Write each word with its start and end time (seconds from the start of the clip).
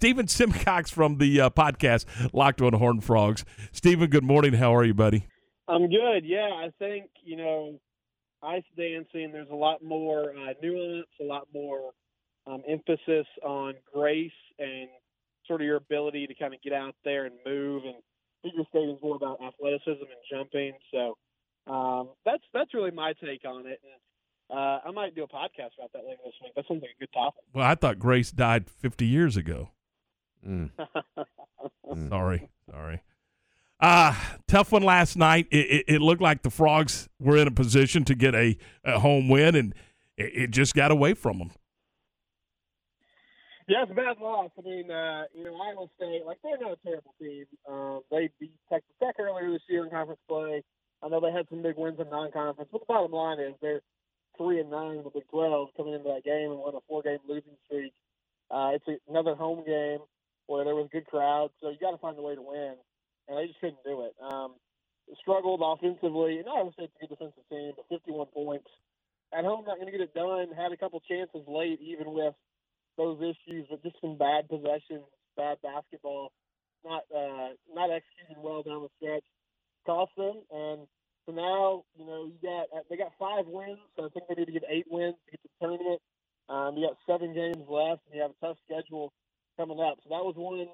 Stephen 0.00 0.28
Simcox 0.28 0.90
from 0.92 1.18
the 1.18 1.40
uh, 1.40 1.50
podcast 1.50 2.04
Locked 2.32 2.62
on 2.62 2.72
Horn 2.74 3.00
Frogs. 3.00 3.44
Stephen, 3.72 4.08
good 4.08 4.22
morning. 4.22 4.52
How 4.52 4.72
are 4.76 4.84
you, 4.84 4.94
buddy? 4.94 5.26
I'm 5.66 5.90
good. 5.90 6.24
Yeah, 6.24 6.50
I 6.54 6.68
think 6.78 7.06
you 7.24 7.36
know, 7.36 7.80
ice 8.40 8.62
dancing. 8.76 9.32
There's 9.32 9.50
a 9.50 9.56
lot 9.56 9.82
more 9.82 10.30
uh, 10.30 10.52
nuance, 10.62 11.08
a 11.20 11.24
lot 11.24 11.48
more 11.52 11.90
um, 12.46 12.62
emphasis 12.68 13.26
on 13.42 13.74
grace 13.92 14.30
and 14.60 14.88
sort 15.48 15.62
of 15.62 15.66
your 15.66 15.78
ability 15.78 16.28
to 16.28 16.34
kind 16.36 16.54
of 16.54 16.62
get 16.62 16.72
out 16.72 16.94
there 17.04 17.24
and 17.24 17.34
move. 17.44 17.82
And 17.84 17.96
figure 18.44 18.62
skating 18.68 18.90
is 18.90 19.02
more 19.02 19.16
about 19.16 19.40
athleticism 19.42 20.00
and 20.00 20.22
jumping. 20.30 20.74
So 20.94 21.72
um, 21.72 22.10
that's 22.24 22.44
that's 22.54 22.72
really 22.72 22.92
my 22.92 23.14
take 23.20 23.44
on 23.44 23.66
it. 23.66 23.80
And 23.82 24.56
uh, 24.56 24.78
I 24.86 24.92
might 24.92 25.16
do 25.16 25.24
a 25.24 25.26
podcast 25.26 25.74
about 25.76 25.92
that 25.92 26.04
later 26.04 26.20
this 26.24 26.34
week. 26.40 26.52
That 26.54 26.66
sounds 26.68 26.82
like 26.82 26.92
a 26.96 27.00
good 27.00 27.12
topic. 27.12 27.42
Well, 27.52 27.66
I 27.66 27.74
thought 27.74 27.98
Grace 27.98 28.30
died 28.30 28.70
50 28.70 29.04
years 29.04 29.36
ago. 29.36 29.70
Mm. 30.46 30.70
mm. 31.90 32.08
Sorry, 32.08 32.48
sorry. 32.70 33.02
Uh, 33.80 34.14
tough 34.48 34.72
one 34.72 34.82
last 34.82 35.16
night. 35.16 35.46
It, 35.50 35.66
it, 35.70 35.84
it, 35.86 36.00
looked 36.00 36.20
like 36.20 36.42
the 36.42 36.50
Frogs 36.50 37.08
were 37.20 37.36
in 37.36 37.46
a 37.46 37.52
position 37.52 38.04
to 38.06 38.14
get 38.14 38.34
a, 38.34 38.56
a 38.84 38.98
home 38.98 39.28
win, 39.28 39.54
and 39.54 39.72
it, 40.16 40.32
it, 40.34 40.50
just 40.50 40.74
got 40.74 40.90
away 40.90 41.14
from 41.14 41.38
them. 41.38 41.52
Yeah, 43.68 43.82
it's 43.82 43.92
a 43.92 43.94
bad 43.94 44.18
loss. 44.20 44.50
I 44.58 44.62
mean, 44.62 44.90
uh, 44.90 45.24
you 45.32 45.44
know, 45.44 45.54
Iowa 45.54 45.86
State, 45.96 46.22
like, 46.26 46.38
they're 46.42 46.58
not 46.58 46.72
a 46.72 46.76
terrible 46.84 47.14
team. 47.20 47.44
Um, 47.68 48.00
they 48.10 48.30
beat 48.40 48.54
Texas 48.68 48.90
Tech 49.00 49.14
earlier 49.20 49.52
this 49.52 49.62
year 49.68 49.84
in 49.84 49.90
conference 49.90 50.20
play. 50.26 50.64
I 51.02 51.08
know 51.08 51.20
they 51.20 51.30
had 51.30 51.46
some 51.48 51.62
big 51.62 51.76
wins 51.76 52.00
in 52.00 52.10
non-conference, 52.10 52.70
but 52.72 52.80
the 52.80 52.86
bottom 52.88 53.12
line 53.12 53.38
is 53.38 53.54
they're 53.62 53.82
three 54.36 54.58
and 54.58 54.70
nine 54.70 54.96
in 54.96 55.04
the 55.04 55.10
Big 55.10 55.28
12 55.30 55.68
coming 55.76 55.94
into 55.94 56.08
that 56.08 56.24
game 56.24 56.50
and 56.50 56.58
won 56.58 56.74
a 56.74 56.80
four-game 56.88 57.18
losing 57.28 57.56
streak. 57.66 57.92
Uh, 58.50 58.70
it's 58.74 58.88
a, 58.88 58.96
another 59.08 59.34
home 59.34 59.62
game 59.64 59.98
where 60.58 60.66
there 60.66 60.74
was 60.74 60.90
a 60.90 60.96
good 60.98 61.06
crowd, 61.06 61.50
so 61.62 61.70
you 61.70 61.78
got 61.78 61.92
to 61.92 62.02
find 62.02 62.18
a 62.18 62.22
way 62.22 62.34
to 62.34 62.42
win 62.42 62.74
and 63.28 63.38
they 63.38 63.46
just 63.46 63.60
couldn't 63.60 63.84
do 63.84 64.04
it. 64.04 64.14
Um, 64.24 64.56
struggled 65.20 65.60
offensively, 65.62 66.38
and 66.38 66.48
Iowa 66.48 66.72
State's 66.72 66.92
a 66.96 67.06
good 67.06 67.14
defensive 67.14 67.44
team, 67.50 67.72
but 67.76 67.86
51 67.88 68.26
points 68.34 68.68
at 69.32 69.44
home, 69.44 69.64
not 69.66 69.76
going 69.76 69.86
to 69.86 69.92
get 69.92 70.00
it 70.04 70.14
done. 70.14 70.48
Had 70.56 70.72
a 70.72 70.76
couple 70.76 71.00
chances 71.08 71.44
late, 71.46 71.80
even 71.82 72.12
with 72.12 72.34
those 72.96 73.18
issues, 73.20 73.66
but 73.70 73.82
just 73.82 73.96
some 74.00 74.18
bad 74.18 74.48
possessions, 74.48 75.06
bad 75.36 75.58
basketball, 75.62 76.32
not 76.84 77.04
uh, 77.14 77.54
not 77.72 77.90
executing 77.92 78.42
well 78.42 78.62
down 78.62 78.82
the 78.82 78.92
stretch, 78.98 79.24
cost 79.86 80.12
them. 80.16 80.42
And 80.52 80.88
so 81.26 81.32
now, 81.32 81.84
you 81.98 82.06
know, 82.06 82.26
you 82.26 82.38
got 82.42 82.68
they 82.90 82.96
got 82.96 83.12
five 83.18 83.46
wins, 83.46 83.80
so 83.96 84.06
I 84.06 84.08
think 84.10 84.26
they 84.28 84.36
need 84.36 84.46
to 84.52 84.52
get 84.58 84.64
eight 84.68 84.86
wins 84.90 85.16
to 85.26 85.30
get 85.32 85.42
to 85.42 85.48
the 85.48 85.66
tournament. 85.66 86.00
Um, 86.48 86.76
you 86.76 86.88
got 86.88 86.98
seven 87.06 87.34
games 87.34 87.64
left, 87.68 88.02
and 88.08 88.16
you 88.16 88.22
have 88.22 88.32
a 88.32 88.46
tough 88.46 88.58
schedule 88.64 89.12
coming 89.56 89.80
up. 89.80 89.98
So 90.04 90.10
that 90.10 90.24
was 90.24 90.34
one 90.36 90.68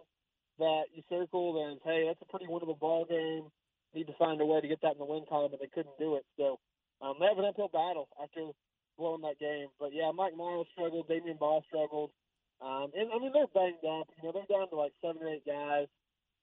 that 0.59 0.85
you 0.95 1.03
circled 1.11 1.59
as, 1.73 1.79
hey, 1.85 2.05
that's 2.07 2.23
a 2.23 2.31
pretty 2.31 2.47
winnable 2.47 2.79
ball 2.79 3.05
game. 3.05 3.51
Need 3.95 4.07
to 4.09 4.15
find 4.19 4.41
a 4.41 4.47
way 4.47 4.61
to 4.61 4.69
get 4.69 4.81
that 4.83 4.93
in 4.95 4.99
the 4.99 5.05
win 5.05 5.25
column, 5.29 5.51
but 5.53 5.54
they 5.65 5.73
couldn't 5.73 5.97
do 5.97 6.21
it. 6.21 6.25
So 6.37 6.61
um, 7.01 7.17
they 7.17 7.27
have 7.27 7.41
an 7.41 7.49
uphill 7.49 7.73
battle 7.73 8.09
after 8.21 8.53
blowing 9.01 9.25
that 9.25 9.41
game. 9.41 9.73
But 9.81 9.97
yeah, 9.97 10.13
Mike 10.13 10.37
Miles 10.37 10.69
struggled, 10.77 11.09
Damion 11.09 11.41
Baugh 11.41 11.65
struggled, 11.67 12.13
um, 12.61 12.93
and 12.93 13.09
I 13.09 13.17
mean 13.17 13.33
they're 13.33 13.51
banged 13.57 13.85
up. 13.89 14.13
You 14.21 14.29
know, 14.29 14.33
they're 14.37 14.53
down 14.53 14.69
to 14.69 14.77
like 14.77 14.93
seven 15.01 15.25
or 15.25 15.33
eight 15.33 15.49
guys, 15.49 15.89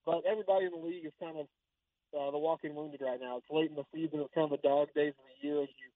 but 0.05 0.25
everybody 0.25 0.65
in 0.65 0.73
the 0.73 0.81
league 0.81 1.05
is 1.05 1.13
kind 1.21 1.37
of 1.37 1.45
uh, 2.17 2.31
the 2.31 2.41
walking 2.41 2.73
wounded 2.73 3.01
right 3.01 3.21
now. 3.21 3.37
It's 3.37 3.53
late 3.53 3.69
in 3.69 3.77
the 3.77 3.87
season. 3.93 4.19
It's 4.25 4.33
kind 4.33 4.51
of 4.51 4.57
the 4.57 4.67
dog 4.67 4.89
days 4.97 5.13
of 5.15 5.25
the 5.29 5.37
year 5.45 5.63
as 5.63 5.69
you 5.77 5.87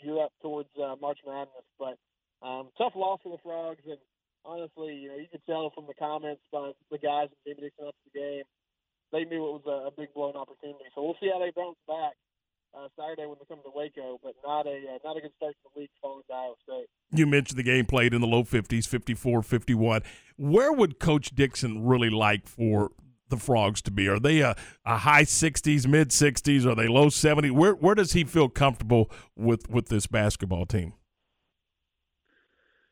gear 0.00 0.24
up 0.24 0.32
towards 0.42 0.72
uh, 0.80 0.96
March 1.00 1.20
Madness. 1.26 1.68
But 1.78 2.00
um, 2.42 2.72
tough 2.78 2.96
loss 2.96 3.20
for 3.22 3.36
the 3.36 3.42
Frogs, 3.44 3.84
and 3.86 4.00
honestly, 4.44 4.96
you 4.96 5.08
know, 5.08 5.20
you 5.20 5.30
could 5.30 5.44
tell 5.46 5.70
from 5.70 5.86
the 5.86 5.94
comments 5.94 6.42
by 6.50 6.72
the 6.90 6.98
guys 6.98 7.28
in 7.30 7.54
Jamie 7.54 7.68
Dixon 7.68 7.86
after 7.86 8.04
the 8.08 8.18
game, 8.18 8.46
they 9.12 9.24
knew 9.24 9.42
it 9.46 9.62
was 9.62 9.66
a 9.66 9.90
big 9.94 10.14
blown 10.14 10.34
opportunity. 10.34 10.86
So 10.94 11.02
we'll 11.02 11.18
see 11.20 11.30
how 11.30 11.38
they 11.38 11.52
bounce 11.54 11.78
back 11.86 12.14
uh, 12.74 12.88
Saturday 12.98 13.26
when 13.26 13.36
they 13.38 13.46
come 13.48 13.62
to 13.64 13.70
Waco, 13.74 14.18
but 14.22 14.34
not 14.44 14.66
a 14.66 14.70
uh, 14.70 14.98
not 15.04 15.16
a 15.16 15.20
good 15.20 15.32
start 15.36 15.54
to 15.54 15.70
the 15.74 15.80
week 15.80 15.90
to 16.02 16.34
Iowa 16.34 16.54
State. 16.62 16.86
You 17.12 17.26
mentioned 17.26 17.58
the 17.58 17.62
game 17.62 17.86
played 17.86 18.14
in 18.14 18.20
the 18.20 18.26
low 18.26 18.44
50s, 18.44 18.86
54, 18.86 19.42
51. 19.42 20.02
Where 20.36 20.72
would 20.72 20.98
Coach 20.98 21.34
Dixon 21.34 21.86
really 21.86 22.10
like 22.10 22.46
for 22.46 22.90
the 23.28 23.36
Frogs 23.36 23.80
to 23.82 23.90
be? 23.90 24.08
Are 24.08 24.20
they 24.20 24.40
a, 24.40 24.54
a 24.84 24.98
high 24.98 25.22
60s, 25.22 25.86
mid 25.86 26.10
60s? 26.10 26.66
Are 26.66 26.74
they 26.74 26.88
low 26.88 27.06
70s? 27.06 27.52
Where 27.52 27.74
where 27.74 27.94
does 27.94 28.12
he 28.12 28.24
feel 28.24 28.48
comfortable 28.48 29.10
with 29.36 29.68
with 29.70 29.88
this 29.88 30.06
basketball 30.06 30.66
team? 30.66 30.94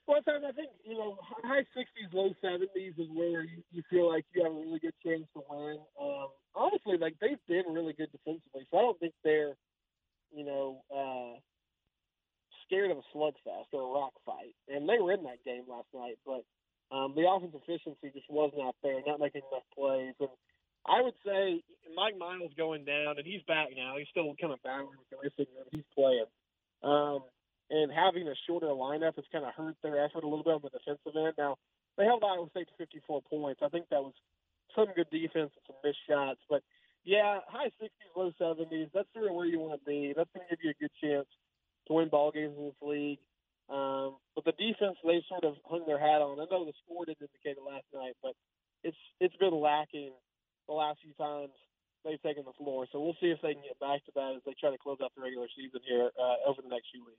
Well, 0.08 0.22
I 0.26 0.52
think 0.52 0.70
you 0.84 0.96
know 0.96 1.18
high 1.44 1.66
sixties, 1.76 2.08
low 2.14 2.32
seventies 2.40 2.94
is 2.96 3.08
where 3.12 3.44
you, 3.44 3.62
you 3.70 3.82
feel 3.90 4.08
like 4.08 4.24
you 4.34 4.42
have 4.42 4.52
a 4.52 4.54
really 4.54 4.78
good 4.78 4.94
chance 5.04 5.24
to 5.34 5.42
win. 5.50 5.76
Um, 6.00 6.28
honestly, 6.54 6.96
like 6.96 7.14
they've 7.20 7.44
been 7.46 7.74
really 7.74 7.92
good 7.92 8.08
defensively, 8.10 8.66
so 8.70 8.78
I 8.78 8.80
don't 8.80 8.98
think 8.98 9.12
they're 9.22 9.52
you 10.32 10.46
know 10.46 10.80
uh, 10.88 11.38
scared 12.64 12.90
of 12.90 12.96
a 12.96 13.02
slugfest 13.18 13.74
or 13.74 13.82
a 13.82 14.00
rock 14.00 14.14
fight. 14.24 14.54
And 14.68 14.88
they 14.88 15.02
were 15.02 15.12
in 15.12 15.24
that 15.24 15.42
game 15.44 15.64
last 15.66 15.90
night, 15.92 16.18
but 16.24 16.46
um, 16.94 17.12
the 17.18 17.26
offensive 17.26 17.60
efficiency 17.66 18.14
just 18.14 18.30
wasn't 18.30 18.62
there, 18.82 19.02
not 19.06 19.20
making 19.20 19.42
enough 19.50 19.66
plays. 19.74 20.14
And 20.20 20.30
I 20.86 21.02
would 21.02 21.18
say 21.26 21.60
Mike 21.94 22.16
Miles 22.16 22.54
going 22.56 22.84
down, 22.86 23.18
and 23.18 23.26
he's 23.26 23.42
back 23.44 23.68
now. 23.76 23.98
He's 23.98 24.08
still 24.08 24.30
kind 24.40 24.54
of 24.54 24.62
battling 24.62 24.96
with 24.96 25.10
the 25.10 25.18
wrist 25.20 25.50
He's 25.72 25.90
playing. 25.92 26.30
Um, 26.82 27.26
and 27.68 27.92
having 27.92 28.24
a 28.28 28.36
shorter 28.46 28.72
lineup 28.72 29.16
has 29.16 29.28
kind 29.28 29.44
of 29.44 29.52
hurt 29.52 29.76
their 29.82 30.00
effort 30.00 30.24
a 30.24 30.28
little 30.28 30.46
bit 30.46 30.56
on 30.56 30.64
the 30.64 30.72
defensive 30.72 31.12
end. 31.12 31.34
Now, 31.36 31.58
they 31.98 32.04
held 32.04 32.24
Iowa 32.24 32.48
State 32.50 32.68
to 32.68 32.76
54 32.78 33.22
points. 33.28 33.60
I 33.60 33.68
think 33.68 33.90
that 33.90 34.00
was 34.00 34.14
some 34.72 34.88
good 34.96 35.10
defense 35.10 35.52
and 35.52 35.64
some 35.66 35.76
missed 35.84 36.00
shots. 36.08 36.40
But, 36.48 36.62
yeah, 37.04 37.44
high 37.48 37.68
60s, 37.76 38.16
low 38.16 38.32
70s, 38.40 38.88
that's 38.94 39.08
sort 39.12 39.28
of 39.28 39.34
where 39.34 39.44
you 39.44 39.58
want 39.60 39.76
to 39.76 39.84
be. 39.84 40.14
That's 40.16 40.30
going 40.32 40.46
to 40.48 40.56
give 40.56 40.64
you 40.64 40.72
a 40.72 40.80
good 40.80 40.94
chance 41.02 41.28
to 41.88 41.94
win 41.94 42.08
ball 42.08 42.30
games 42.30 42.54
in 42.56 42.64
this 42.66 42.82
league. 42.82 43.18
Um, 43.68 44.16
but 44.34 44.44
the 44.44 44.52
defense, 44.52 44.96
they 45.04 45.20
sort 45.28 45.44
of 45.44 45.56
hung 45.64 45.84
their 45.86 45.98
hat 45.98 46.22
on. 46.22 46.40
I 46.40 46.46
know 46.50 46.64
the 46.64 46.72
score 46.84 47.04
didn't 47.04 47.20
indicate 47.20 47.60
it 47.60 47.64
last 47.66 47.84
night, 47.92 48.16
but 48.22 48.32
it's 48.82 48.96
it's 49.20 49.36
been 49.36 49.52
lacking 49.52 50.12
the 50.68 50.74
last 50.74 51.00
few 51.02 51.12
times 51.14 51.52
they've 52.04 52.22
taken 52.22 52.44
the 52.44 52.52
floor. 52.56 52.86
So 52.92 53.00
we'll 53.00 53.16
see 53.20 53.28
if 53.28 53.40
they 53.42 53.52
can 53.52 53.62
get 53.62 53.78
back 53.80 54.04
to 54.06 54.12
that 54.14 54.34
as 54.36 54.42
they 54.46 54.54
try 54.58 54.70
to 54.70 54.78
close 54.78 54.98
out 55.02 55.12
the 55.16 55.22
regular 55.22 55.48
season 55.56 55.80
here 55.86 56.10
uh, 56.16 56.48
over 56.48 56.62
the 56.62 56.68
next 56.68 56.88
few 56.92 57.04
weeks. 57.04 57.18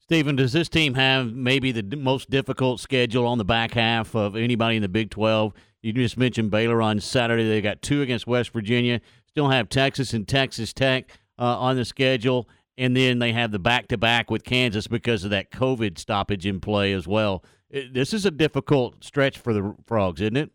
Stephen, 0.00 0.36
does 0.36 0.52
this 0.52 0.68
team 0.68 0.94
have 0.94 1.32
maybe 1.32 1.70
the 1.70 1.96
most 1.96 2.30
difficult 2.30 2.80
schedule 2.80 3.26
on 3.26 3.38
the 3.38 3.44
back 3.44 3.72
half 3.74 4.14
of 4.14 4.36
anybody 4.36 4.76
in 4.76 4.82
the 4.82 4.88
Big 4.88 5.10
12? 5.10 5.52
You 5.82 5.92
just 5.92 6.16
mentioned 6.16 6.50
Baylor 6.50 6.82
on 6.82 7.00
Saturday. 7.00 7.46
They 7.48 7.60
got 7.60 7.82
two 7.82 8.02
against 8.02 8.26
West 8.26 8.50
Virginia. 8.52 9.00
Still 9.26 9.50
have 9.50 9.68
Texas 9.68 10.12
and 10.12 10.26
Texas 10.26 10.72
Tech 10.72 11.10
uh, 11.38 11.58
on 11.58 11.76
the 11.76 11.84
schedule. 11.84 12.48
And 12.78 12.96
then 12.96 13.18
they 13.18 13.32
have 13.32 13.50
the 13.50 13.58
back 13.58 13.88
to 13.88 13.98
back 13.98 14.30
with 14.30 14.44
Kansas 14.44 14.86
because 14.86 15.24
of 15.24 15.30
that 15.30 15.50
COVID 15.50 15.98
stoppage 15.98 16.46
in 16.46 16.60
play 16.60 16.92
as 16.92 17.08
well. 17.08 17.44
This 17.70 18.14
is 18.14 18.24
a 18.24 18.30
difficult 18.30 19.02
stretch 19.02 19.36
for 19.36 19.52
the 19.52 19.74
Frogs, 19.84 20.20
isn't 20.20 20.36
it? 20.36 20.50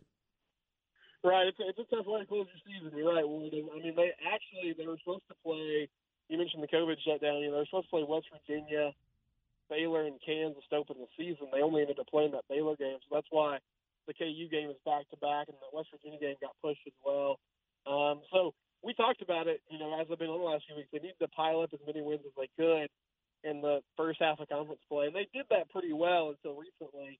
Right. 1.22 1.46
It's 1.46 1.58
it's 1.60 1.78
a 1.78 1.94
tough 1.94 2.06
way 2.06 2.20
to 2.20 2.26
close 2.26 2.46
your 2.48 2.64
season. 2.64 2.96
You're 2.96 3.14
right. 3.14 3.28
Well, 3.28 3.44
I 3.44 3.78
mean, 3.78 3.94
they 3.94 4.12
actually 4.24 4.74
they 4.76 4.86
were 4.86 4.96
supposed 5.04 5.28
to 5.28 5.34
play. 5.44 5.88
You 6.28 6.38
mentioned 6.38 6.62
the 6.62 6.68
COVID 6.68 6.96
shutdown. 7.04 7.44
You 7.44 7.48
know, 7.48 7.52
they 7.52 7.58
were 7.58 7.70
supposed 7.70 7.86
to 7.86 7.90
play 7.90 8.04
West 8.08 8.26
Virginia 8.32 8.92
Baylor 9.70 10.04
and 10.04 10.20
Kansas 10.24 10.64
to 10.70 10.76
open 10.76 10.96
the 11.00 11.08
season. 11.16 11.48
They 11.52 11.62
only 11.62 11.82
ended 11.82 11.98
up 11.98 12.08
playing 12.08 12.32
that 12.32 12.48
Baylor 12.48 12.76
game, 12.76 12.98
so 13.08 13.14
that's 13.14 13.28
why 13.30 13.58
the 14.06 14.14
KU 14.14 14.48
game 14.50 14.70
is 14.70 14.76
back 14.84 15.08
to 15.10 15.16
back, 15.16 15.48
and 15.48 15.56
the 15.60 15.72
West 15.72 15.88
Virginia 15.92 16.20
game 16.20 16.36
got 16.40 16.56
pushed 16.62 16.84
as 16.86 16.92
well. 17.04 17.38
Um, 17.86 18.20
so 18.32 18.52
we 18.84 18.92
talked 18.94 19.22
about 19.22 19.48
it, 19.48 19.60
you 19.70 19.78
know, 19.78 19.98
as 19.98 20.06
I've 20.12 20.18
been 20.18 20.28
on 20.28 20.38
the 20.38 20.44
last 20.44 20.64
few 20.68 20.76
weeks. 20.76 20.88
They 20.92 21.00
needed 21.00 21.18
to 21.22 21.28
pile 21.28 21.60
up 21.60 21.72
as 21.72 21.80
many 21.86 22.04
wins 22.04 22.20
as 22.26 22.36
they 22.36 22.50
could 22.60 22.88
in 23.42 23.60
the 23.60 23.80
first 23.96 24.20
half 24.20 24.40
of 24.40 24.48
conference 24.48 24.80
play, 24.88 25.06
and 25.06 25.16
they 25.16 25.28
did 25.32 25.46
that 25.50 25.70
pretty 25.70 25.92
well 25.92 26.32
until 26.36 26.56
recently. 26.56 27.18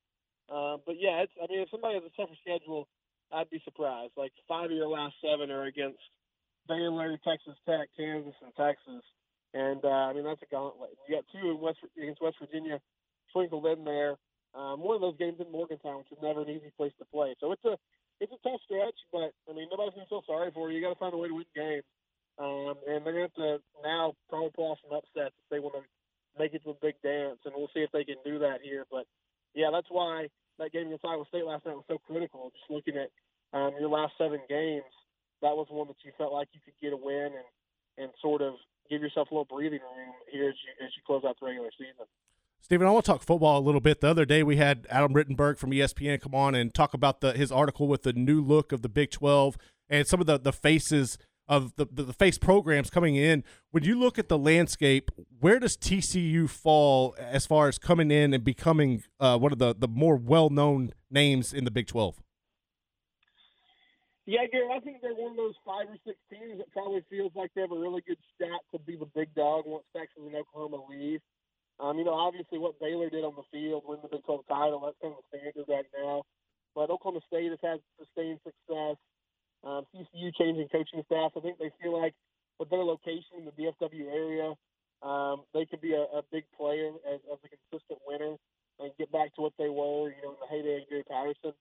Um, 0.52 0.84
but 0.84 0.96
yeah, 1.00 1.24
it's, 1.24 1.32
I 1.40 1.48
mean, 1.48 1.60
if 1.60 1.70
somebody 1.70 1.94
has 1.94 2.04
a 2.04 2.12
tougher 2.16 2.36
schedule, 2.40 2.88
I'd 3.32 3.50
be 3.50 3.60
surprised. 3.64 4.12
Like 4.16 4.32
five 4.46 4.70
of 4.70 4.76
your 4.76 4.88
last 4.88 5.16
seven 5.24 5.50
are 5.50 5.64
against 5.64 6.00
Baylor, 6.68 7.16
Texas 7.24 7.56
Tech, 7.66 7.88
Kansas, 7.96 8.36
and 8.44 8.52
Texas. 8.56 9.04
And 9.54 9.84
uh, 9.84 10.10
I 10.10 10.12
mean 10.12 10.24
that's 10.24 10.42
a 10.42 10.50
gauntlet. 10.50 10.90
You 11.08 11.16
got 11.16 11.24
two 11.32 11.50
in 11.50 11.60
West 11.60 11.78
against 11.96 12.20
West 12.20 12.36
Virginia 12.40 12.80
sprinkled 13.30 13.66
in 13.66 13.84
there. 13.84 14.16
Um, 14.54 14.80
one 14.80 14.94
of 14.94 15.00
those 15.00 15.16
games 15.18 15.38
in 15.40 15.50
Morgantown, 15.50 15.98
which 15.98 16.12
is 16.12 16.22
never 16.22 16.42
an 16.42 16.50
easy 16.50 16.70
place 16.76 16.92
to 16.98 17.04
play. 17.06 17.34
So 17.40 17.52
it's 17.52 17.64
a 17.64 17.76
it's 18.20 18.32
a 18.32 18.40
tough 18.46 18.60
stretch, 18.64 18.98
but 19.12 19.32
I 19.48 19.52
mean 19.54 19.68
nobody's 19.70 19.94
gonna 19.94 20.10
feel 20.10 20.26
sorry 20.26 20.50
for 20.52 20.70
you. 20.70 20.78
You 20.78 20.84
got 20.84 20.94
to 20.94 21.02
find 21.02 21.14
a 21.14 21.18
way 21.18 21.28
to 21.28 21.34
win 21.34 21.50
games, 21.54 21.86
um, 22.38 22.74
and 22.86 23.04
they're 23.04 23.14
gonna 23.14 23.30
have 23.30 23.40
to 23.40 23.58
now 23.82 24.14
probably 24.28 24.50
pull 24.54 24.72
off 24.72 24.82
some 24.82 24.96
upsets 24.96 25.34
if 25.34 25.48
they 25.50 25.58
want 25.58 25.74
to 25.78 25.84
make 26.38 26.54
it 26.54 26.62
to 26.64 26.70
a 26.70 26.82
big 26.82 26.94
dance. 27.02 27.38
And 27.44 27.54
we'll 27.56 27.72
see 27.74 27.82
if 27.82 27.92
they 27.92 28.04
can 28.04 28.18
do 28.24 28.38
that 28.40 28.62
here. 28.62 28.84
But 28.90 29.06
yeah, 29.54 29.70
that's 29.72 29.90
why 29.90 30.28
that 30.58 30.72
game 30.72 30.86
against 30.86 31.04
Iowa 31.04 31.24
State 31.28 31.46
last 31.46 31.66
night 31.66 31.78
was 31.78 31.88
so 31.88 31.98
critical. 31.98 32.50
Just 32.54 32.70
looking 32.70 32.98
at 32.98 33.10
um, 33.54 33.74
your 33.78 33.90
last 33.90 34.14
seven 34.18 34.40
games, 34.48 34.90
that 35.42 35.54
was 35.54 35.66
one 35.70 35.88
that 35.88 36.02
you 36.04 36.12
felt 36.18 36.32
like 36.32 36.48
you 36.52 36.60
could 36.64 36.78
get 36.80 36.92
a 36.92 36.98
win 36.98 37.34
and 37.34 37.48
and 37.96 38.10
sort 38.20 38.42
of 38.42 38.54
give 38.90 39.02
yourself 39.02 39.30
a 39.30 39.34
little 39.34 39.48
breathing 39.48 39.82
room 39.82 40.14
here 40.30 40.48
as 40.48 40.58
you 40.62 40.70
as 40.84 40.90
you 40.96 41.02
close 41.06 41.22
out 41.26 41.36
the 41.40 41.46
regular 41.46 41.70
season. 41.78 42.06
Stephen, 42.64 42.86
I 42.86 42.90
want 42.90 43.04
to 43.04 43.12
talk 43.12 43.22
football 43.22 43.58
a 43.58 43.60
little 43.60 43.82
bit. 43.82 44.00
The 44.00 44.08
other 44.08 44.24
day, 44.24 44.42
we 44.42 44.56
had 44.56 44.86
Adam 44.88 45.12
Rittenberg 45.12 45.58
from 45.58 45.70
ESPN 45.72 46.18
come 46.18 46.34
on 46.34 46.54
and 46.54 46.72
talk 46.72 46.94
about 46.94 47.20
the 47.20 47.34
his 47.34 47.52
article 47.52 47.88
with 47.88 48.04
the 48.04 48.14
new 48.14 48.40
look 48.40 48.72
of 48.72 48.80
the 48.80 48.88
Big 48.88 49.10
12 49.10 49.58
and 49.90 50.06
some 50.06 50.18
of 50.18 50.26
the, 50.26 50.38
the 50.38 50.50
faces 50.50 51.18
of 51.46 51.76
the, 51.76 51.86
the, 51.92 52.04
the 52.04 52.12
face 52.14 52.38
programs 52.38 52.88
coming 52.88 53.16
in. 53.16 53.44
When 53.70 53.84
you 53.84 53.98
look 53.98 54.18
at 54.18 54.30
the 54.30 54.38
landscape, 54.38 55.10
where 55.40 55.58
does 55.58 55.76
TCU 55.76 56.48
fall 56.48 57.14
as 57.18 57.44
far 57.44 57.68
as 57.68 57.76
coming 57.76 58.10
in 58.10 58.32
and 58.32 58.42
becoming 58.42 59.02
uh, 59.20 59.36
one 59.36 59.52
of 59.52 59.58
the, 59.58 59.74
the 59.78 59.86
more 59.86 60.16
well 60.16 60.48
known 60.48 60.94
names 61.10 61.52
in 61.52 61.64
the 61.64 61.70
Big 61.70 61.86
12? 61.86 62.16
Yeah, 64.24 64.46
Gary, 64.50 64.68
I 64.74 64.80
think 64.80 65.02
they're 65.02 65.12
one 65.12 65.32
of 65.32 65.36
those 65.36 65.54
five 65.66 65.84
or 65.86 65.98
six 66.06 66.16
teams 66.32 66.56
that 66.56 66.72
probably 66.72 67.02
feels 67.10 67.32
like 67.34 67.50
they 67.54 67.60
have 67.60 67.72
a 67.72 67.78
really 67.78 68.00
good 68.08 68.16
shot 68.40 68.62
to 68.72 68.78
be 68.78 68.96
the 68.96 69.04
big 69.14 69.34
dog 69.34 69.64
once 69.66 69.84
Texas 69.94 70.22
and 70.24 70.34
Oklahoma 70.34 70.78
leave. 70.88 71.20
Um, 71.80 71.98
you 71.98 72.04
know, 72.04 72.14
obviously 72.14 72.58
what 72.58 72.78
Baylor 72.78 73.10
did 73.10 73.24
on 73.24 73.34
the 73.34 73.46
field, 73.50 73.82
win 73.86 73.98
the 74.02 74.08
Big 74.08 74.24
12 74.24 74.46
title, 74.46 74.80
that's 74.84 74.96
kind 75.02 75.14
of 75.14 75.22
the 75.30 75.38
standard 75.38 75.66
right 75.66 75.86
now. 75.96 76.22
But 76.74 76.90
Oklahoma 76.90 77.20
State 77.26 77.50
has 77.50 77.62
had 77.62 77.80
sustained 77.98 78.38
success. 78.42 78.96
Um, 79.64 79.86
TCU 79.94 80.34
changing 80.38 80.68
coaching 80.68 81.02
staff. 81.06 81.32
I 81.36 81.40
think 81.40 81.58
they 81.58 81.72
feel 81.82 81.98
like 81.98 82.14
with 82.58 82.70
their 82.70 82.84
location 82.84 83.40
in 83.40 83.44
the 83.46 83.54
DFW 83.56 84.06
area, 84.12 84.54
um, 85.02 85.42
they 85.52 85.64
could 85.66 85.80
be 85.80 85.94
a, 85.94 86.04
a 86.14 86.22
big 86.30 86.44
player 86.56 86.90
as, 87.08 87.20
as 87.32 87.38
a 87.44 87.48
consistent 87.48 88.00
winner 88.06 88.36
and 88.78 88.90
get 88.98 89.10
back 89.10 89.34
to 89.34 89.42
what 89.42 89.52
they 89.58 89.68
were, 89.68 90.10
you 90.10 90.20
know, 90.22 90.34
in 90.34 90.40
the 90.42 90.50
heyday 90.50 90.82
of 90.82 90.88
Gary 90.88 91.04
Patterson. 91.08 91.54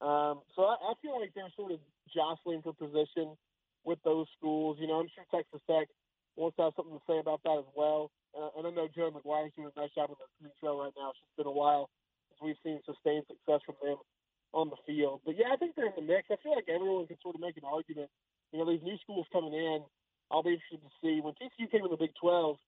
Um, 0.00 0.42
so 0.56 0.64
I, 0.64 0.76
I 0.80 0.92
feel 1.00 1.18
like 1.20 1.32
they're 1.34 1.52
sort 1.56 1.72
of 1.72 1.78
jostling 2.12 2.62
for 2.62 2.72
position 2.72 3.36
with 3.84 3.98
those 4.04 4.26
schools. 4.36 4.78
You 4.80 4.88
know, 4.88 5.00
I'm 5.00 5.08
sure 5.14 5.24
Texas 5.30 5.60
Tech 5.68 5.88
wants 6.36 6.56
to 6.56 6.68
have 6.68 6.76
something 6.76 6.96
to 6.98 7.06
say 7.06 7.18
about 7.18 7.42
that 7.44 7.62
as 7.62 7.70
well. 7.74 8.10
Uh, 8.34 8.50
and 8.58 8.66
I 8.66 8.70
know 8.74 8.90
Joe 8.90 9.14
McGuire's 9.14 9.54
doing 9.54 9.70
a 9.70 9.80
nice 9.80 9.94
job 9.94 10.10
on 10.10 10.18
the 10.18 10.50
show 10.58 10.82
right 10.82 10.94
now. 10.98 11.14
It's 11.14 11.22
just 11.22 11.38
been 11.38 11.46
a 11.46 11.54
while 11.54 11.90
since 12.28 12.42
we've 12.42 12.62
seen 12.66 12.82
sustained 12.82 13.30
success 13.30 13.62
from 13.62 13.78
them 13.78 14.02
on 14.50 14.70
the 14.70 14.80
field. 14.86 15.22
But 15.22 15.38
yeah, 15.38 15.54
I 15.54 15.56
think 15.56 15.74
they're 15.74 15.90
in 15.90 15.98
the 15.98 16.06
mix. 16.06 16.30
I 16.30 16.38
feel 16.42 16.54
like 16.54 16.70
everyone 16.70 17.06
can 17.06 17.18
sort 17.22 17.38
of 17.38 17.42
make 17.42 17.58
an 17.58 17.66
argument. 17.66 18.10
You 18.50 18.58
know, 18.58 18.66
these 18.66 18.82
new 18.82 18.98
schools 19.02 19.26
coming 19.30 19.54
in, 19.54 19.82
I'll 20.30 20.42
be 20.42 20.58
interested 20.58 20.82
to 20.82 20.92
see. 21.02 21.22
When 21.22 21.34
TCU 21.38 21.70
came 21.70 21.86
in 21.86 21.90
the 21.90 21.98
Big 21.98 22.14
12, 22.18 22.58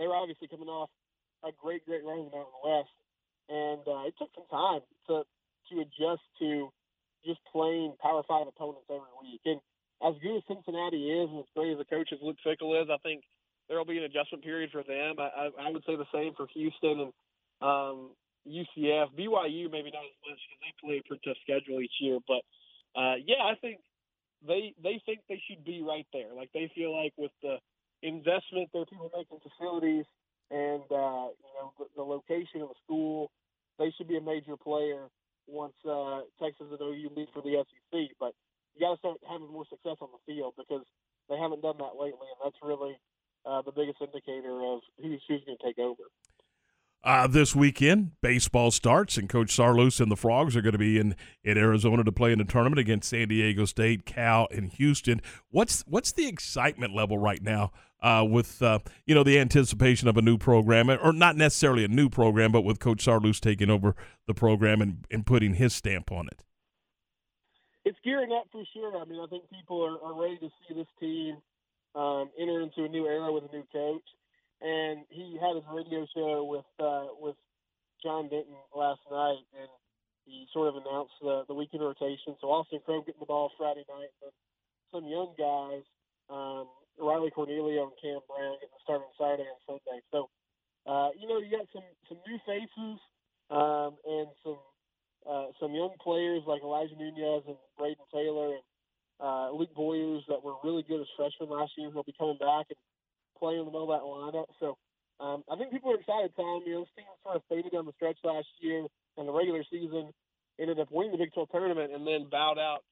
they 0.00 0.08
were 0.08 0.16
obviously 0.16 0.48
coming 0.48 0.68
off 0.68 0.88
a 1.44 1.52
great, 1.52 1.84
great 1.84 2.04
run 2.04 2.24
in 2.24 2.28
the 2.32 2.36
Mountain 2.36 2.62
West. 2.64 2.96
And 3.48 3.84
uh, 3.84 4.08
it 4.08 4.16
took 4.16 4.32
some 4.32 4.48
time 4.48 4.80
to 5.08 5.28
to 5.72 5.80
adjust 5.80 6.24
to 6.40 6.68
just 7.24 7.40
playing 7.52 7.96
Power 8.00 8.22
Five 8.28 8.48
opponents 8.48 8.88
every 8.88 9.12
week. 9.20 9.40
And 9.44 9.60
as 10.04 10.14
good 10.20 10.36
as 10.36 10.42
Cincinnati 10.46 11.10
is, 11.10 11.30
as 11.38 11.48
great 11.56 11.72
as 11.72 11.78
the 11.78 11.88
coach 11.88 12.10
as 12.12 12.18
Luke 12.22 12.36
Fickell 12.44 12.80
is, 12.82 12.88
I 12.92 12.98
think 13.02 13.24
there 13.68 13.78
will 13.78 13.88
be 13.88 13.98
an 13.98 14.04
adjustment 14.04 14.44
period 14.44 14.70
for 14.70 14.82
them. 14.82 15.16
I, 15.18 15.48
I, 15.48 15.68
I 15.68 15.70
would 15.72 15.84
say 15.86 15.96
the 15.96 16.10
same 16.12 16.34
for 16.36 16.46
Houston 16.52 17.08
and 17.08 17.12
um, 17.62 18.10
UCF, 18.46 19.16
BYU 19.16 19.72
maybe 19.72 19.88
not 19.88 20.04
as 20.04 20.20
much 20.28 20.40
because 20.44 20.60
they 20.60 20.72
play 20.76 21.00
a 21.00 21.08
pretty 21.08 21.22
tough 21.24 21.40
schedule 21.42 21.80
each 21.80 21.96
year. 22.00 22.18
But 22.28 22.44
uh, 22.92 23.16
yeah, 23.24 23.40
I 23.40 23.54
think 23.60 23.80
they 24.46 24.74
they 24.82 25.00
think 25.06 25.20
they 25.28 25.40
should 25.48 25.64
be 25.64 25.82
right 25.82 26.06
there. 26.12 26.34
Like 26.36 26.50
they 26.52 26.70
feel 26.74 26.92
like 26.92 27.12
with 27.16 27.32
the 27.42 27.56
investment 28.02 28.68
that 28.72 28.90
people 28.90 29.10
make 29.16 29.28
in 29.32 29.40
facilities 29.40 30.04
and 30.50 30.84
uh, 30.92 31.32
you 31.32 31.52
know 31.56 31.72
the, 31.78 31.86
the 31.96 32.02
location 32.04 32.60
of 32.60 32.68
the 32.68 32.80
school, 32.84 33.30
they 33.78 33.92
should 33.96 34.08
be 34.08 34.18
a 34.18 34.20
major 34.20 34.56
player 34.56 35.08
once 35.48 35.74
uh, 35.88 36.20
Texas 36.40 36.68
and 36.70 36.80
OU 36.80 37.10
leave 37.16 37.28
for 37.32 37.40
the 37.40 37.64
SEC. 37.64 38.12
But 38.20 38.34
you 38.74 38.86
got 38.86 38.94
to 38.94 38.98
start 38.98 39.16
having 39.28 39.50
more 39.50 39.64
success 39.70 39.96
on 40.00 40.08
the 40.12 40.22
field 40.26 40.54
because 40.58 40.84
they 41.28 41.36
haven't 41.38 41.62
done 41.62 41.78
that 41.78 41.96
lately, 41.98 42.26
and 42.28 42.40
that's 42.44 42.58
really 42.62 42.98
uh, 43.46 43.62
the 43.62 43.72
biggest 43.72 44.00
indicator 44.00 44.62
of 44.64 44.80
who's 45.00 45.20
who's 45.28 45.42
going 45.44 45.58
to 45.58 45.64
take 45.64 45.78
over. 45.78 46.02
Uh, 47.04 47.26
this 47.26 47.54
weekend, 47.54 48.12
baseball 48.22 48.70
starts, 48.70 49.18
and 49.18 49.28
Coach 49.28 49.54
Saarloos 49.54 50.00
and 50.00 50.10
the 50.10 50.16
Frogs 50.16 50.56
are 50.56 50.62
going 50.62 50.72
to 50.72 50.78
be 50.78 50.98
in, 50.98 51.14
in 51.42 51.58
Arizona 51.58 52.02
to 52.02 52.10
play 52.10 52.32
in 52.32 52.40
a 52.40 52.46
tournament 52.46 52.80
against 52.80 53.10
San 53.10 53.28
Diego 53.28 53.66
State, 53.66 54.06
Cal, 54.06 54.48
and 54.50 54.70
Houston. 54.72 55.20
What's 55.50 55.84
what's 55.86 56.12
the 56.12 56.26
excitement 56.26 56.94
level 56.94 57.18
right 57.18 57.42
now 57.42 57.72
uh, 58.02 58.24
with 58.26 58.62
uh, 58.62 58.78
you 59.04 59.14
know 59.14 59.22
the 59.22 59.38
anticipation 59.38 60.08
of 60.08 60.16
a 60.16 60.22
new 60.22 60.38
program, 60.38 60.88
or 60.88 61.12
not 61.12 61.36
necessarily 61.36 61.84
a 61.84 61.88
new 61.88 62.08
program, 62.08 62.50
but 62.50 62.62
with 62.62 62.80
Coach 62.80 63.04
Saarloos 63.04 63.38
taking 63.38 63.68
over 63.68 63.94
the 64.26 64.34
program 64.34 64.80
and, 64.80 65.04
and 65.10 65.26
putting 65.26 65.54
his 65.54 65.74
stamp 65.74 66.10
on 66.10 66.26
it? 66.28 66.42
It's 67.84 67.98
gearing 68.04 68.32
up 68.32 68.46
for 68.50 68.64
sure. 68.72 68.96
I 69.00 69.04
mean, 69.04 69.20
I 69.20 69.26
think 69.26 69.44
people 69.50 69.84
are, 69.84 70.00
are 70.08 70.20
ready 70.20 70.38
to 70.38 70.48
see 70.66 70.74
this 70.74 70.88
team 70.98 71.36
um, 71.94 72.30
enter 72.40 72.60
into 72.60 72.84
a 72.84 72.88
new 72.88 73.06
era 73.06 73.32
with 73.32 73.44
a 73.44 73.54
new 73.54 73.64
coach 73.72 74.02
and 74.64 75.04
he 75.10 75.36
had 75.40 75.56
his 75.56 75.64
radio 75.68 76.06
show 76.14 76.44
with 76.44 76.68
uh, 76.80 77.12
with 77.20 77.36
John 78.02 78.28
Denton 78.28 78.56
last 78.74 79.00
night, 79.10 79.44
and 79.60 79.68
he 80.24 80.46
sort 80.52 80.68
of 80.68 80.76
announced 80.80 81.12
the, 81.20 81.44
the 81.48 81.54
weekend 81.54 81.82
rotation. 81.82 82.36
So 82.40 82.48
Austin 82.48 82.80
Krob 82.86 83.06
getting 83.06 83.20
the 83.20 83.26
ball 83.26 83.52
Friday 83.58 83.84
night, 83.88 84.08
some 84.92 85.04
young 85.04 85.36
guys, 85.36 85.84
um, 86.32 86.68
Riley 86.98 87.30
Cornelio 87.30 87.84
and 87.84 87.96
Cam 88.00 88.20
Brown 88.24 88.56
getting 88.56 88.72
the 88.72 88.82
start 88.82 89.02
on 89.04 89.12
Saturday 89.20 89.48
and 89.48 89.60
Sunday. 89.68 90.00
So, 90.12 90.32
uh, 90.88 91.12
you 91.12 91.28
know, 91.28 91.38
you 91.38 91.52
got 91.52 91.68
some 91.72 91.84
some 92.08 92.18
new 92.24 92.38
faces 92.48 92.98
um, 93.52 94.00
and 94.08 94.28
some 94.40 94.60
uh, 95.28 95.46
some 95.60 95.72
young 95.72 95.96
players 96.02 96.42
like 96.46 96.62
Elijah 96.62 96.96
Nunez 96.96 97.44
and 97.48 97.56
Brayden 97.80 98.04
Taylor 98.12 98.60
and 98.60 98.64
uh, 99.20 99.50
Luke 99.52 99.74
Boyers 99.74 100.22
that 100.28 100.42
were 100.42 100.54
really 100.62 100.82
good 100.82 101.00
as 101.00 101.06
freshmen 101.16 101.48
last 101.48 101.72
year. 101.76 101.90
They'll 101.92 102.02
be 102.02 102.14
coming 102.18 102.38
back 102.38 102.66
and 102.68 102.80
playing 103.38 103.60
in 103.60 103.66
the 103.66 103.72
middle 103.72 103.90
of 103.90 103.96
that 103.96 104.04
lineup. 104.04 104.50
So 104.60 104.76
um, 105.20 105.44
I 105.50 105.56
think 105.56 105.70
people 105.72 105.92
are 105.92 106.00
excited, 106.00 106.32
Tom. 106.36 106.62
You 106.66 106.74
know, 106.74 106.80
this 106.84 106.94
team 106.96 107.08
sort 107.22 107.36
of 107.36 107.42
faded 107.48 107.72
down 107.72 107.86
the 107.86 107.96
stretch 107.96 108.18
last 108.24 108.48
year 108.60 108.84
in 109.16 109.26
the 109.26 109.32
regular 109.32 109.64
season, 109.70 110.10
ended 110.60 110.80
up 110.80 110.88
winning 110.90 111.12
the 111.12 111.18
Big 111.18 111.32
12 111.32 111.48
tournament, 111.50 111.92
and 111.94 112.06
then 112.06 112.28
bowed 112.30 112.58
out 112.58 112.82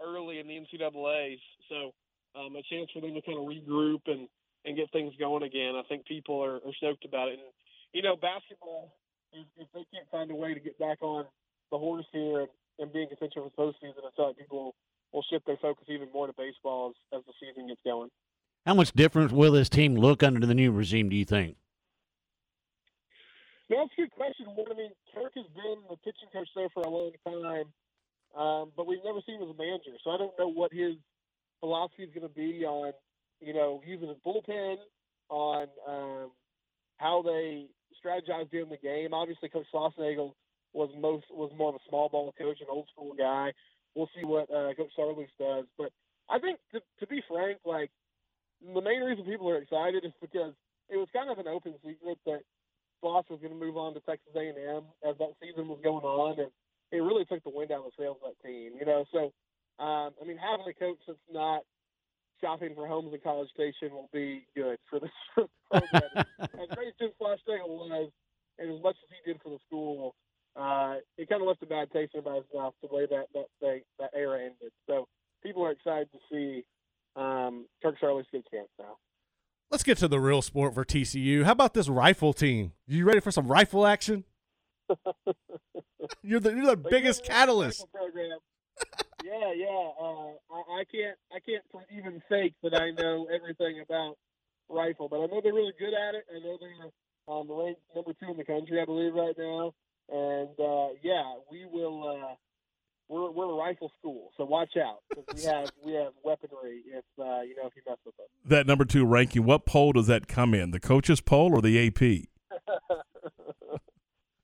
early 0.00 0.38
in 0.38 0.46
the 0.46 0.56
NCAA's. 0.56 1.42
So 1.68 1.92
um, 2.38 2.56
a 2.56 2.62
chance 2.70 2.88
for 2.94 3.00
them 3.02 3.14
to 3.14 3.22
kind 3.22 3.38
of 3.38 3.44
regroup 3.44 4.06
and, 4.06 4.28
and 4.64 4.76
get 4.76 4.90
things 4.92 5.12
going 5.18 5.42
again. 5.42 5.74
I 5.76 5.82
think 5.88 6.06
people 6.06 6.42
are, 6.42 6.56
are 6.56 6.76
stoked 6.78 7.04
about 7.04 7.28
it. 7.28 7.42
And, 7.42 7.52
you 7.92 8.02
know, 8.02 8.16
basketball, 8.16 8.94
if, 9.32 9.46
if 9.58 9.68
they 9.74 9.84
can't 9.92 10.08
find 10.10 10.30
a 10.30 10.34
way 10.34 10.54
to 10.54 10.60
get 10.60 10.78
back 10.78 11.02
on 11.02 11.26
the 11.72 11.78
horse 11.78 12.06
here 12.12 12.40
and, 12.40 12.48
and 12.78 12.92
be 12.92 13.02
in 13.02 13.08
contention 13.08 13.42
for 13.42 13.50
the 13.50 13.56
postseason, 13.56 14.06
I 14.06 14.14
feel 14.14 14.26
like 14.28 14.38
people 14.38 14.74
will 15.12 15.24
shift 15.28 15.46
their 15.46 15.56
focus 15.56 15.86
even 15.88 16.08
more 16.12 16.28
to 16.28 16.32
baseball 16.32 16.92
as, 17.12 17.18
as 17.18 17.24
the 17.26 17.32
season 17.40 17.66
gets 17.66 17.80
going. 17.84 18.10
How 18.64 18.74
much 18.74 18.92
different 18.92 19.32
will 19.32 19.52
this 19.52 19.68
team 19.68 19.96
look 19.96 20.22
under 20.22 20.46
the 20.46 20.54
new 20.54 20.70
regime, 20.70 21.08
do 21.08 21.16
you 21.16 21.24
think? 21.24 21.56
That's 23.68 23.90
a 23.98 24.02
good 24.02 24.12
question. 24.12 24.46
I 24.48 24.74
mean, 24.76 24.92
Kirk 25.14 25.32
has 25.34 25.46
been 25.56 25.78
the 25.88 25.96
pitching 25.96 26.28
coach 26.32 26.48
there 26.54 26.68
for 26.74 26.82
a 26.82 26.90
long 26.90 27.12
time, 27.24 27.66
um, 28.38 28.72
but 28.76 28.86
we've 28.86 29.02
never 29.04 29.20
seen 29.26 29.36
him 29.36 29.48
as 29.48 29.54
a 29.54 29.58
manager. 29.58 29.96
So 30.04 30.10
I 30.10 30.18
don't 30.18 30.38
know 30.38 30.48
what 30.48 30.72
his 30.72 30.94
philosophy 31.60 32.04
is 32.04 32.10
going 32.14 32.28
to 32.28 32.34
be 32.34 32.64
on, 32.64 32.92
you 33.40 33.54
know, 33.54 33.80
using 33.86 34.08
his 34.08 34.18
bullpen, 34.24 34.76
on 35.30 35.66
um, 35.88 36.30
how 36.98 37.22
they 37.22 37.66
strategize 38.04 38.50
during 38.50 38.68
the 38.68 38.76
game. 38.76 39.14
Obviously, 39.14 39.48
Coach 39.48 39.66
Schlossnagle 39.72 40.34
was 40.72 40.90
most 40.98 41.24
was 41.30 41.52
more 41.56 41.70
of 41.70 41.76
a 41.76 41.88
small 41.88 42.08
ball 42.08 42.32
coach, 42.38 42.60
an 42.60 42.66
old 42.70 42.88
school 42.92 43.14
guy. 43.16 43.52
We'll 43.94 44.10
see 44.16 44.24
what 44.24 44.50
uh, 44.50 44.72
Coach 44.74 44.92
Saarloos 44.98 45.28
does, 45.38 45.66
but 45.76 45.92
I 46.30 46.38
think 46.38 46.58
to, 46.72 46.80
to 47.00 47.06
be 47.06 47.22
frank, 47.28 47.58
like 47.64 47.90
the 48.62 48.80
main 48.80 49.02
reason 49.02 49.24
people 49.24 49.50
are 49.50 49.58
excited 49.58 50.04
is 50.04 50.12
because 50.20 50.54
it 50.88 50.96
was 50.96 51.08
kind 51.12 51.30
of 51.30 51.38
an 51.38 51.48
open 51.48 51.74
secret 51.84 52.18
that 52.26 52.40
Schloss 53.02 53.28
was 53.28 53.40
going 53.40 53.52
to 53.52 53.58
move 53.58 53.76
on 53.76 53.94
to 53.94 54.00
Texas 54.00 54.32
A&M 54.34 54.84
as 55.08 55.18
that 55.18 55.34
season 55.42 55.68
was 55.68 55.80
going 55.82 56.04
on, 56.04 56.38
and 56.38 56.50
it 56.92 57.02
really 57.02 57.24
took 57.24 57.42
the 57.44 57.50
wind 57.50 57.72
out 57.72 57.84
of 57.84 57.92
the 57.92 58.02
sails 58.02 58.16
of 58.22 58.32
that 58.32 58.48
team. 58.48 58.72
You 58.78 58.86
know, 58.86 59.04
so 59.12 59.32
um, 59.82 60.12
I 60.20 60.24
mean, 60.26 60.38
having 60.38 60.66
a 60.68 60.74
coach 60.74 60.98
that's 61.06 61.18
not 61.30 61.62
shopping 62.40 62.74
for 62.74 62.86
homes 62.86 63.12
in 63.12 63.20
College 63.20 63.50
Station 63.50 63.92
will 63.92 64.10
be 64.12 64.46
good 64.54 64.78
for 64.88 65.00
this 65.00 65.10
program. 65.70 66.26
as 66.40 66.68
great 66.74 66.94
as 67.00 67.10
Schloss 67.18 67.38
was, 67.46 68.10
and 68.58 68.74
as 68.74 68.82
much 68.82 68.96
as 69.02 69.08
he 69.10 69.32
did 69.32 69.40
for 69.42 69.50
the 69.50 69.58
school, 69.66 70.14
uh, 70.56 70.96
it 71.16 71.28
kind 71.28 71.40
of 71.40 71.48
left 71.48 71.62
a 71.62 71.66
bad 71.66 71.90
taste 71.92 72.14
in 72.14 72.20
everybody's 72.20 72.48
mouth 72.54 72.74
the 72.82 72.94
way 72.94 73.06
that 73.06 73.26
that 73.34 73.46
they, 73.60 73.82
that 73.98 74.10
era 74.14 74.38
ended. 74.40 74.72
So 74.86 75.08
people 75.42 75.64
are 75.64 75.72
excited 75.72 76.08
to 76.12 76.18
see 76.30 76.64
um, 77.16 77.66
Kirk 77.82 77.96
Saarloos 78.00 78.24
good 78.30 78.44
chance 78.52 78.68
now. 78.78 78.96
Let's 79.70 79.82
get 79.82 79.96
to 79.98 80.08
the 80.08 80.20
real 80.20 80.42
sport 80.42 80.74
for 80.74 80.84
TCU. 80.84 81.44
How 81.44 81.52
about 81.52 81.72
this 81.72 81.88
rifle 81.88 82.34
team? 82.34 82.72
You 82.86 83.06
ready 83.06 83.20
for 83.20 83.30
some 83.30 83.48
rifle 83.48 83.86
action? 83.86 84.24
you're 86.22 86.40
the 86.40 86.50
you're 86.50 86.66
the 86.66 86.76
biggest 86.76 87.24
catalyst. 87.24 87.86
yeah, 89.24 89.52
yeah. 89.54 89.88
Uh, 89.98 90.32
I, 90.50 90.80
I, 90.80 90.84
can't 90.92 91.16
I 91.32 91.38
can't 91.40 91.64
even 91.90 92.22
fake 92.28 92.54
that 92.62 92.74
I 92.74 92.90
know 92.90 93.26
everything 93.34 93.80
about 93.80 94.18
rifle, 94.68 95.08
but 95.08 95.20
I 95.20 95.26
know 95.26 95.40
they're 95.42 95.54
really 95.54 95.72
good 95.78 95.94
at 95.94 96.14
it. 96.14 96.24
I 96.30 96.38
know 96.40 96.58
they're 96.60 97.34
um, 97.34 97.48
ranked 97.50 97.80
number 97.94 98.12
two 98.12 98.30
in 98.30 98.36
the 98.36 98.44
country, 98.44 98.80
I 98.80 98.84
believe, 98.84 99.14
right 99.14 99.34
now. 99.38 99.72
And 100.08 100.58
uh, 100.58 100.88
yeah, 101.02 101.34
we 101.50 101.66
will. 101.70 102.08
Uh, 102.08 102.34
we're 103.08 103.30
we're 103.30 103.50
a 103.50 103.54
rifle 103.54 103.92
school, 103.98 104.30
so 104.36 104.44
watch 104.44 104.76
out 104.76 105.00
because 105.08 105.24
we 105.34 105.42
have 105.42 105.70
we 105.84 105.92
have 105.92 106.12
weaponry 106.24 106.82
if 106.86 107.04
uh, 107.18 107.42
you 107.42 107.54
know 107.56 107.66
if 107.66 107.76
you 107.76 107.82
mess 107.86 107.98
with 108.06 108.14
us. 108.18 108.26
That 108.46 108.66
number 108.66 108.84
two 108.84 109.04
ranking, 109.04 109.44
what 109.44 109.66
poll 109.66 109.92
does 109.92 110.06
that 110.06 110.28
come 110.28 110.54
in? 110.54 110.70
The 110.70 110.80
coaches 110.80 111.20
poll 111.20 111.54
or 111.54 111.60
the 111.60 111.86
AP? 111.86 112.00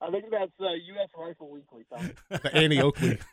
I 0.01 0.11
think 0.11 0.27
that's 0.31 0.53
uh, 0.61 0.73
U.S. 0.73 1.09
Rifle 1.19 1.51
Weekly. 1.51 1.85
Tom. 1.91 2.11
Annie 2.53 2.81
Oakley. 2.81 3.19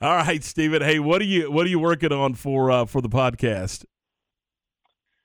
All 0.00 0.16
right, 0.16 0.42
Stephen. 0.42 0.82
Hey, 0.82 0.98
what 0.98 1.20
are 1.22 1.26
you 1.26 1.50
what 1.50 1.66
are 1.66 1.70
you 1.70 1.78
working 1.78 2.12
on 2.12 2.34
for 2.34 2.70
uh, 2.70 2.84
for 2.86 3.00
the 3.00 3.08
podcast? 3.08 3.84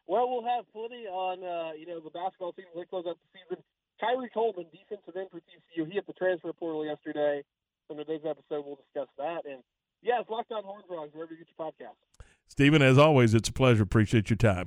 Well, 0.06 0.30
we'll 0.30 0.46
have 0.46 0.66
plenty 0.72 1.08
on, 1.08 1.44
uh, 1.44 1.74
you 1.74 1.88
know, 1.88 2.00
the 2.00 2.10
basketball 2.10 2.54
season. 2.56 2.72
They 2.76 2.86
close 2.86 3.06
out 3.08 3.18
the 3.18 3.40
season. 3.40 3.64
Khari 4.02 4.28
Coleman, 4.34 4.66
defensive 4.72 5.16
end 5.16 5.30
for 5.32 5.38
TCU. 5.38 5.88
He 5.88 5.94
hit 5.94 6.08
the 6.08 6.14
transfer 6.14 6.54
portal 6.54 6.86
yesterday. 6.86 7.44
In 7.90 7.98
today's 7.98 8.22
episode, 8.26 8.66
we'll 8.66 8.80
discuss 8.80 9.10
that. 9.18 9.46
And, 9.46 9.62
yeah, 10.02 10.20
it's 10.22 10.30
Locked 10.30 10.52
On 10.52 10.64
Horns 10.64 10.86
Frogs, 10.88 11.14
wherever 11.14 11.34
you 11.34 11.40
get 11.40 11.48
your 11.58 11.68
podcast. 11.68 11.96
Stephen, 12.48 12.82
as 12.82 12.98
always, 12.98 13.34
it's 13.34 13.50
a 13.50 13.54
pleasure. 13.54 13.84
Appreciate 13.84 14.30
your 14.30 14.38
time. 14.38 14.62